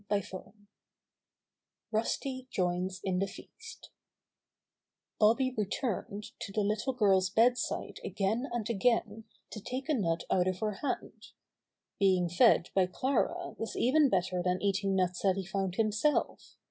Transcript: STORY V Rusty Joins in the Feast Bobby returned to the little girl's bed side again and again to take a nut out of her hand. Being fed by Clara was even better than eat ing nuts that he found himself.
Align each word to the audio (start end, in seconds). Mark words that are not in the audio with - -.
STORY 0.09 0.23
V 0.31 0.51
Rusty 1.91 2.47
Joins 2.49 3.01
in 3.03 3.19
the 3.19 3.27
Feast 3.27 3.91
Bobby 5.19 5.53
returned 5.55 6.31
to 6.39 6.51
the 6.51 6.61
little 6.63 6.93
girl's 6.93 7.29
bed 7.29 7.55
side 7.55 7.99
again 8.03 8.49
and 8.51 8.67
again 8.67 9.25
to 9.51 9.61
take 9.61 9.87
a 9.89 9.93
nut 9.93 10.23
out 10.31 10.47
of 10.47 10.57
her 10.59 10.79
hand. 10.81 11.27
Being 11.99 12.29
fed 12.29 12.71
by 12.73 12.87
Clara 12.87 13.51
was 13.59 13.75
even 13.77 14.09
better 14.09 14.41
than 14.41 14.59
eat 14.59 14.83
ing 14.83 14.95
nuts 14.95 15.21
that 15.21 15.35
he 15.35 15.45
found 15.45 15.75
himself. 15.75 16.55